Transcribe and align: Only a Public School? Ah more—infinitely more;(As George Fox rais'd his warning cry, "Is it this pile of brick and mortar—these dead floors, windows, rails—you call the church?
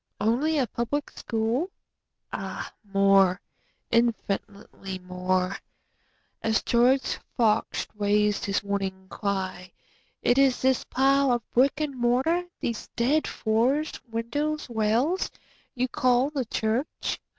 Only 0.19 0.57
a 0.57 0.65
Public 0.65 1.11
School? 1.11 1.69
Ah 2.33 2.73
more—infinitely 2.91 4.97
more;(As 4.97 6.63
George 6.63 7.19
Fox 7.37 7.85
rais'd 7.93 8.45
his 8.45 8.63
warning 8.63 9.07
cry, 9.09 9.71
"Is 10.23 10.57
it 10.57 10.61
this 10.63 10.83
pile 10.85 11.31
of 11.31 11.47
brick 11.51 11.79
and 11.79 11.95
mortar—these 11.95 12.89
dead 12.95 13.27
floors, 13.27 13.91
windows, 14.09 14.65
rails—you 14.71 15.87
call 15.89 16.31
the 16.31 16.45
church? 16.45 17.19